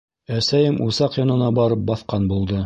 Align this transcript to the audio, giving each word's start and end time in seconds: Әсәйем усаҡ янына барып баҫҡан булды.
Әсәйем 0.37 0.79
усаҡ 0.85 1.19
янына 1.21 1.51
барып 1.61 1.85
баҫҡан 1.93 2.27
булды. 2.35 2.59